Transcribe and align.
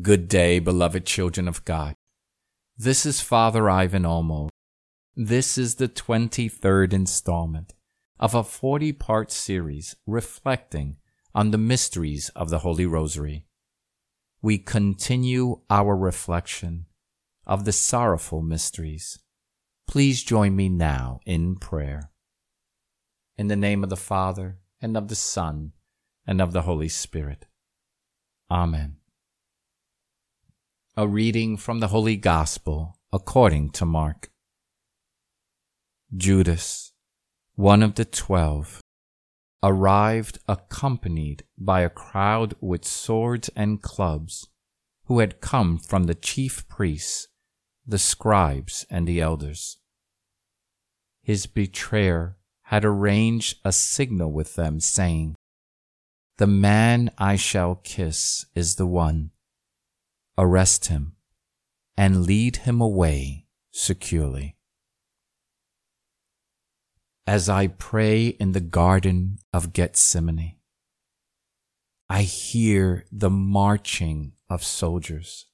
Good 0.00 0.28
day, 0.28 0.60
beloved 0.60 1.04
children 1.04 1.46
of 1.46 1.62
God. 1.66 1.94
This 2.74 3.04
is 3.04 3.20
Father 3.20 3.68
Ivan 3.68 4.04
Olmo. 4.04 4.48
This 5.14 5.58
is 5.58 5.74
the 5.74 5.88
23rd 5.88 6.94
installment 6.94 7.74
of 8.18 8.34
a 8.34 8.42
40 8.42 8.94
part 8.94 9.30
series 9.30 9.94
reflecting 10.06 10.96
on 11.34 11.50
the 11.50 11.58
mysteries 11.58 12.30
of 12.30 12.48
the 12.48 12.60
Holy 12.60 12.86
Rosary. 12.86 13.44
We 14.40 14.56
continue 14.56 15.60
our 15.68 15.94
reflection 15.94 16.86
of 17.46 17.66
the 17.66 17.72
sorrowful 17.72 18.40
mysteries. 18.40 19.18
Please 19.86 20.22
join 20.22 20.56
me 20.56 20.70
now 20.70 21.20
in 21.26 21.56
prayer. 21.56 22.10
In 23.36 23.48
the 23.48 23.54
name 23.54 23.84
of 23.84 23.90
the 23.90 23.98
Father, 23.98 24.60
and 24.80 24.96
of 24.96 25.08
the 25.08 25.14
Son, 25.14 25.72
and 26.26 26.40
of 26.40 26.54
the 26.54 26.62
Holy 26.62 26.88
Spirit. 26.88 27.44
Amen. 28.50 28.96
A 30.96 31.08
reading 31.08 31.56
from 31.56 31.80
the 31.80 31.88
Holy 31.88 32.16
Gospel 32.16 33.00
according 33.12 33.70
to 33.70 33.84
Mark. 33.84 34.30
Judas, 36.16 36.92
one 37.56 37.82
of 37.82 37.96
the 37.96 38.04
twelve, 38.04 38.80
arrived 39.60 40.38
accompanied 40.46 41.42
by 41.58 41.80
a 41.80 41.90
crowd 41.90 42.54
with 42.60 42.84
swords 42.84 43.50
and 43.56 43.82
clubs, 43.82 44.46
who 45.06 45.18
had 45.18 45.40
come 45.40 45.78
from 45.78 46.04
the 46.04 46.14
chief 46.14 46.68
priests, 46.68 47.26
the 47.84 47.98
scribes, 47.98 48.86
and 48.88 49.08
the 49.08 49.20
elders. 49.20 49.78
His 51.24 51.46
betrayer 51.46 52.36
had 52.66 52.84
arranged 52.84 53.58
a 53.64 53.72
signal 53.72 54.30
with 54.30 54.54
them, 54.54 54.78
saying, 54.78 55.34
The 56.36 56.46
man 56.46 57.10
I 57.18 57.34
shall 57.34 57.74
kiss 57.74 58.46
is 58.54 58.76
the 58.76 58.86
one. 58.86 59.32
Arrest 60.36 60.86
him 60.86 61.16
and 61.96 62.26
lead 62.26 62.56
him 62.56 62.80
away 62.80 63.46
securely. 63.70 64.56
As 67.26 67.48
I 67.48 67.68
pray 67.68 68.28
in 68.28 68.52
the 68.52 68.60
Garden 68.60 69.38
of 69.52 69.72
Gethsemane, 69.72 70.56
I 72.08 72.22
hear 72.22 73.06
the 73.10 73.30
marching 73.30 74.32
of 74.50 74.62
soldiers, 74.62 75.46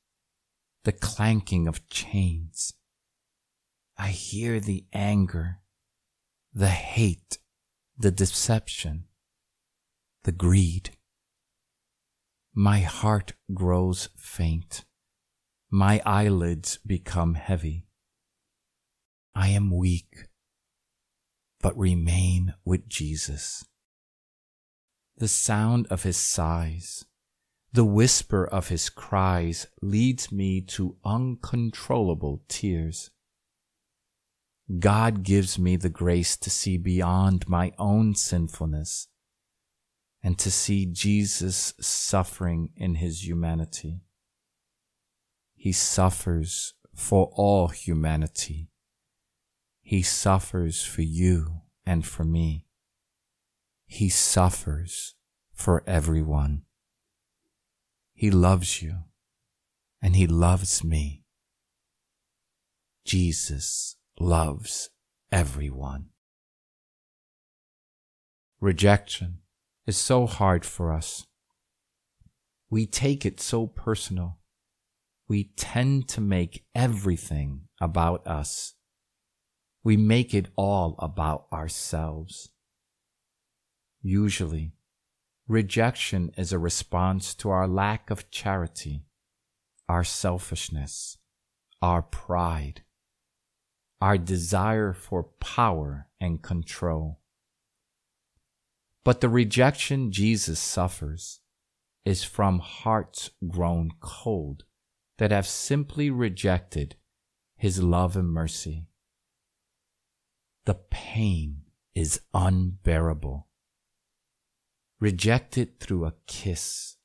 the 0.85 0.93
clanking 0.93 1.69
of 1.69 1.89
chains. 1.89 2.75
I 3.97 4.09
hear 4.09 4.59
the 4.59 4.87
anger 4.93 5.61
the 6.53 6.69
hate, 6.69 7.39
the 7.97 8.11
deception, 8.11 9.05
the 10.25 10.33
greed. 10.33 10.91
My 12.55 12.81
heart 12.81 13.35
grows 13.55 14.09
faint. 14.17 14.85
My 15.71 16.03
eyelids 16.05 16.81
become 16.85 17.35
heavy. 17.35 17.87
I 19.37 19.51
am 19.51 19.71
weak, 19.71 20.27
but 21.61 21.79
remain 21.79 22.55
with 22.65 22.89
Jesus. 22.89 23.65
The 25.17 25.29
sound 25.29 25.87
of 25.89 26.03
his 26.03 26.17
sighs, 26.17 27.05
the 27.73 27.85
whisper 27.85 28.45
of 28.45 28.67
his 28.67 28.91
cries 28.91 29.69
leads 29.81 30.33
me 30.33 30.61
to 30.63 30.97
uncontrollable 31.05 32.43
tears. 32.49 33.11
God 34.81 35.23
gives 35.23 35.57
me 35.57 35.77
the 35.77 35.89
grace 35.89 36.37
to 36.39 36.51
see 36.51 36.77
beyond 36.79 37.49
my 37.49 37.73
own 37.79 38.17
sinfulness 38.17 39.07
and 40.23 40.39
to 40.39 40.51
see 40.51 40.87
Jesus 40.87 41.73
suffering 41.81 42.71
in 42.77 42.97
his 42.97 43.27
humanity. 43.27 44.03
He 45.55 45.73
suffers 45.73 46.75
for 46.95 47.31
all 47.35 47.69
humanity. 47.69 48.71
He 49.81 50.03
suffers 50.03 50.85
for 50.85 51.03
you 51.03 51.63
and 51.87 52.07
for 52.07 52.25
me. 52.25 52.67
He 53.87 54.09
suffers 54.09 55.15
for 55.53 55.83
everyone. 55.87 56.63
He 58.15 58.31
loves 58.31 58.83
you 58.83 59.05
and 60.03 60.17
he 60.17 60.27
loves 60.27 60.85
me. 60.85 61.25
Jesus 63.05 63.97
loves 64.19 64.91
everyone. 65.33 66.11
Rejection 68.61 69.39
is 69.91 69.97
so 69.97 70.25
hard 70.25 70.65
for 70.65 70.93
us. 70.93 71.27
We 72.71 72.87
take 72.87 73.27
it 73.27 73.41
so 73.41 73.67
personal. 73.67 74.39
We 75.29 75.51
tend 75.57 76.07
to 76.11 76.21
make 76.21 76.65
everything 76.77 77.63
about 77.81 78.25
us. 78.25 78.75
We 79.83 79.97
make 79.97 80.33
it 80.33 80.47
all 80.55 80.95
about 81.01 81.47
ourselves. 81.53 82.51
Usually, 84.01 84.75
rejection 85.49 86.31
is 86.37 86.53
a 86.53 86.61
response 86.61 87.35
to 87.35 87.51
our 87.51 87.67
lack 87.67 88.11
of 88.11 88.31
charity, 88.31 89.07
our 89.89 90.05
selfishness, 90.05 91.19
our 91.83 92.01
pride, 92.01 92.83
our 94.01 94.19
desire 94.19 94.93
for 94.93 95.25
power 95.41 96.07
and 96.21 96.41
control. 96.41 97.20
But 99.05 99.21
the 99.21 99.29
rejection 99.29 100.13
Jesus 100.13 100.61
suffers 100.61 101.41
is 102.05 102.25
from 102.25 102.59
hearts 102.59 103.31
grown 103.49 103.93
cold 104.01 104.65
that 105.19 105.31
have 105.31 105.47
simply 105.47 106.11
rejected 106.11 106.97
his 107.57 107.83
love 107.83 108.17
and 108.17 108.29
mercy. 108.29 108.87
The 110.65 110.75
pain 110.75 111.63
is 111.95 112.21
unbearable. 112.33 113.49
Rejected 114.99 115.81
through 115.81 116.05
a 116.05 116.15
kiss, 116.27 116.97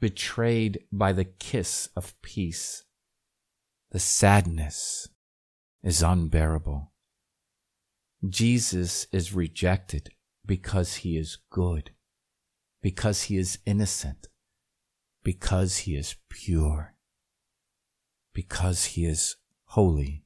betrayed 0.00 0.84
by 0.90 1.12
the 1.12 1.24
kiss 1.24 1.88
of 1.94 2.20
peace, 2.22 2.84
the 3.90 3.98
sadness 3.98 5.08
is 5.82 6.02
unbearable. 6.02 6.92
Jesus 8.26 9.06
is 9.12 9.34
rejected 9.34 10.10
because 10.48 10.96
he 10.96 11.18
is 11.18 11.38
good, 11.50 11.90
because 12.80 13.24
he 13.24 13.36
is 13.36 13.58
innocent, 13.66 14.26
because 15.22 15.78
he 15.78 15.94
is 15.94 16.16
pure, 16.30 16.94
because 18.32 18.86
he 18.86 19.04
is 19.04 19.36
holy. 19.66 20.24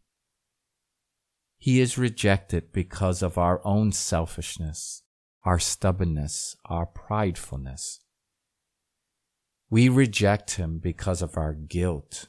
He 1.58 1.80
is 1.80 1.98
rejected 1.98 2.72
because 2.72 3.20
of 3.20 3.36
our 3.36 3.60
own 3.64 3.90
selfishness, 3.90 5.02
our 5.44 5.58
stubbornness, 5.58 6.56
our 6.66 6.86
pridefulness. 6.86 7.98
We 9.70 9.88
reject 9.88 10.52
him 10.52 10.78
because 10.78 11.20
of 11.20 11.36
our 11.36 11.52
guilt, 11.52 12.28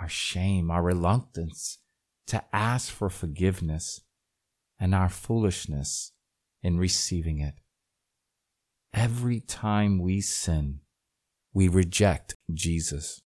our 0.00 0.08
shame, 0.08 0.70
our 0.70 0.82
reluctance 0.82 1.78
to 2.28 2.44
ask 2.52 2.92
for 2.92 3.10
forgiveness 3.10 4.00
and 4.78 4.94
our 4.94 5.08
foolishness 5.08 6.12
in 6.62 6.78
receiving 6.78 7.40
it. 7.40 7.54
Every 8.92 9.40
time 9.40 9.98
we 9.98 10.20
sin, 10.20 10.80
we 11.52 11.68
reject 11.68 12.34
Jesus. 12.52 13.20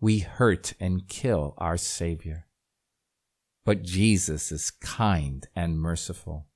We 0.00 0.20
hurt 0.20 0.74
and 0.78 1.08
kill 1.08 1.54
our 1.58 1.76
Savior. 1.76 2.46
But 3.64 3.82
Jesus 3.82 4.52
is 4.52 4.70
kind 4.70 5.46
and 5.54 5.80
merciful. 5.80 6.46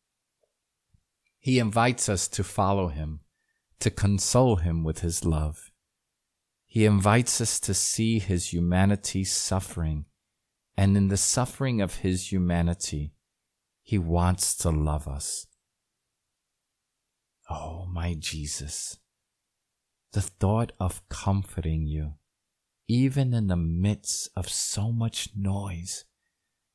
He 1.39 1.59
invites 1.59 2.09
us 2.09 2.29
to 2.29 2.45
follow 2.45 2.89
him, 2.89 3.21
to 3.81 3.91
console 3.91 4.57
him 4.57 4.85
with 4.85 5.01
his 5.01 5.25
love. 5.25 5.71
He 6.67 6.85
invites 6.85 7.41
us 7.41 7.59
to 7.61 7.75
see 7.75 8.19
his 8.19 8.53
humanity 8.53 9.25
suffering 9.25 10.05
and 10.81 10.97
in 10.97 11.09
the 11.09 11.19
suffering 11.19 11.83
of 11.83 11.97
his 11.97 12.33
humanity, 12.33 13.13
he 13.83 13.99
wants 13.99 14.55
to 14.57 14.71
love 14.71 15.07
us. 15.07 15.47
Oh, 17.51 17.87
my 17.91 18.15
Jesus, 18.15 18.99
the 20.13 20.23
thought 20.23 20.73
of 20.79 21.07
comforting 21.09 21.87
you, 21.87 22.15
even 22.87 23.35
in 23.35 23.49
the 23.49 23.57
midst 23.57 24.29
of 24.37 24.49
so 24.49 24.93
much 24.93 25.31
noise 25.37 26.05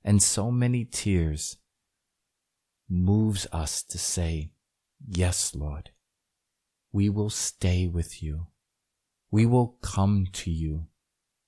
and 0.04 0.22
so 0.22 0.52
many 0.52 0.84
tears, 0.86 1.58
moves 2.90 3.48
us 3.52 3.82
to 3.84 3.98
say, 3.98 4.52
Yes, 5.08 5.56
Lord, 5.56 5.92
we 6.92 7.10
will 7.10 7.30
stay 7.30 7.88
with 7.88 8.22
you. 8.22 8.48
We 9.32 9.46
will 9.46 9.78
come 9.82 10.28
to 10.34 10.52
you. 10.52 10.88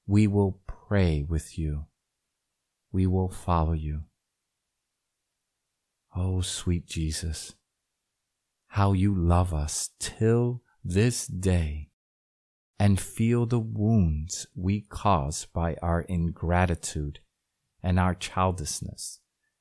We 0.07 0.25
will 0.25 0.61
pray 0.65 1.25
with 1.27 1.59
you 1.59 1.85
we 2.91 3.05
will 3.05 3.29
follow 3.29 3.73
you. 3.73 4.03
Oh, 6.15 6.41
sweet 6.41 6.87
Jesus, 6.87 7.53
how 8.67 8.93
you 8.93 9.13
love 9.15 9.53
us 9.53 9.91
till 9.99 10.61
this 10.83 11.27
day. 11.27 11.89
and 12.79 12.99
feel 12.99 13.45
the 13.45 13.59
wounds 13.59 14.45
we 14.55 14.81
cause 14.81 15.47
by 15.53 15.75
our 15.81 16.01
ingratitude 16.01 17.19
and 17.81 17.99
our 17.99 18.13
childishness, 18.13 19.19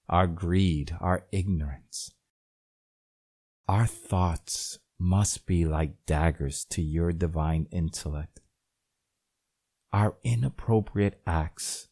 our 0.08 0.26
greed, 0.26 0.94
our 1.00 1.26
ignorance. 1.32 2.12
Our 3.68 3.86
thoughts 3.86 4.78
must 4.98 5.46
be 5.46 5.64
like 5.64 6.04
daggers 6.06 6.64
to 6.70 6.82
your 6.82 7.12
divine 7.12 7.66
intellect. 7.72 8.40
Our 9.92 10.16
inappropriate 10.22 11.20
acts 11.26 11.88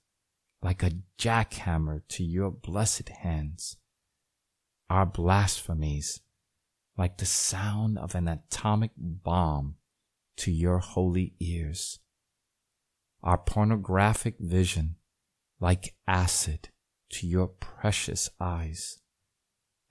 like 0.63 0.83
a 0.83 0.93
jackhammer 1.19 2.03
to 2.09 2.25
your 2.25 2.51
blessed 2.51 3.09
hands. 3.09 3.77
Our 4.91 5.07
blasphemies 5.07 6.21
like 6.97 7.19
the 7.19 7.27
sound 7.27 7.99
of 7.99 8.15
an 8.15 8.29
atomic 8.29 8.93
bomb 8.97 9.77
to 10.37 10.51
your 10.51 10.79
holy 10.79 11.35
ears. 11.41 11.99
Our 13.23 13.39
pornographic 13.39 14.37
vision 14.39 14.97
like 15.61 15.95
acid 16.07 16.69
to 17.11 17.27
your 17.27 17.47
precious 17.47 18.29
eyes, 18.41 18.99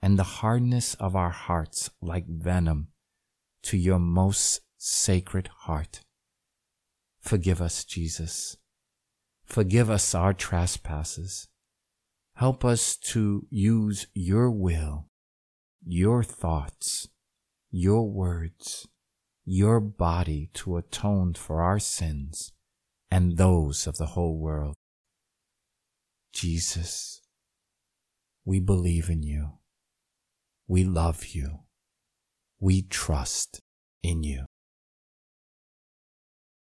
and 0.02 0.18
the 0.18 0.22
hardness 0.22 0.94
of 0.94 1.16
our 1.16 1.30
hearts 1.30 1.90
like 2.00 2.26
venom 2.28 2.88
to 3.62 3.76
your 3.76 3.98
most 3.98 4.60
sacred 4.76 5.48
heart. 5.62 6.02
Forgive 7.20 7.62
us, 7.62 7.84
Jesus. 7.84 8.56
Forgive 9.44 9.90
us 9.90 10.14
our 10.14 10.34
trespasses. 10.34 11.48
Help 12.34 12.64
us 12.64 12.96
to 12.96 13.46
use 13.50 14.06
your 14.12 14.50
will, 14.50 15.08
your 15.86 16.22
thoughts, 16.22 17.08
your 17.70 18.08
words, 18.08 18.88
your 19.44 19.80
body 19.80 20.50
to 20.54 20.76
atone 20.76 21.34
for 21.34 21.62
our 21.62 21.78
sins 21.78 22.52
and 23.10 23.36
those 23.36 23.86
of 23.86 23.96
the 23.96 24.06
whole 24.06 24.38
world. 24.38 24.74
Jesus, 26.32 27.20
we 28.44 28.60
believe 28.60 29.10
in 29.10 29.22
you. 29.22 29.58
We 30.66 30.84
love 30.84 31.26
you. 31.26 31.60
We 32.58 32.82
trust 32.82 33.60
in 34.02 34.22
you. 34.22 34.46